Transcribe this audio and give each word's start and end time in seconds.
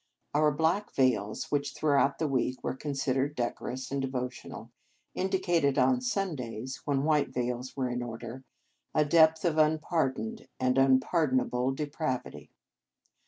Our 0.33 0.51
black 0.51 0.91
veils, 0.95 1.51
which 1.51 1.75
throughout 1.75 2.17
the 2.17 2.27
week 2.27 2.63
were 2.63 2.73
considered 2.75 3.35
decorous 3.35 3.91
and 3.91 4.01
devotional, 4.01 4.71
indicated 5.13 5.77
on 5.77 6.01
Sundays 6.01 6.77
when 6.85 7.03
white 7.03 7.29
veils 7.29 7.77
were 7.77 7.87
in 7.87 8.01
order 8.01 8.43
a 8.95 9.05
depth 9.05 9.45
of 9.45 9.59
unpardoned 9.59 10.47
and 10.59 10.79
unpardonable 10.79 11.71
depravity. 11.73 12.49